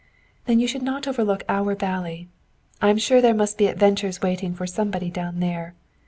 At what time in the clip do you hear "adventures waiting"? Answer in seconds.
3.67-4.55